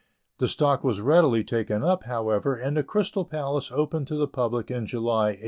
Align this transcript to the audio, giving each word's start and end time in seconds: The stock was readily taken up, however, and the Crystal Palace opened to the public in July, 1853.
The 0.39 0.47
stock 0.47 0.83
was 0.83 0.99
readily 0.99 1.43
taken 1.43 1.83
up, 1.83 2.05
however, 2.05 2.55
and 2.55 2.75
the 2.75 2.81
Crystal 2.81 3.23
Palace 3.23 3.71
opened 3.71 4.07
to 4.07 4.15
the 4.15 4.27
public 4.27 4.71
in 4.71 4.87
July, 4.87 5.37
1853. 5.37 5.39